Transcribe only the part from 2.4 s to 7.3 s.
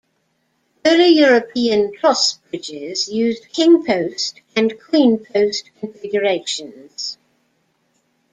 bridges used king post and queen post configurations.